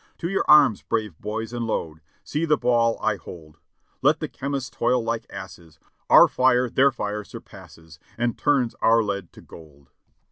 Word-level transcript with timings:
To 0.17 0.27
your 0.29 0.43
arms, 0.47 0.81
brave 0.81 1.19
boys, 1.19 1.53
and 1.53 1.67
load; 1.67 2.01
See 2.23 2.43
the 2.43 2.57
ball 2.57 2.97
I 3.03 3.17
hold._ 3.17 3.57
Let 4.01 4.19
the 4.19 4.27
chemists 4.27 4.71
toil 4.71 5.03
like 5.03 5.27
asses, 5.29 5.77
Our 6.09 6.27
fire 6.27 6.71
their 6.71 6.89
fire 6.89 7.23
surpasses 7.23 7.99
And 8.17 8.35
turns 8.35 8.73
our 8.81 9.03
lead 9.03 9.31
to 9.33 9.41
gold." 9.41 9.91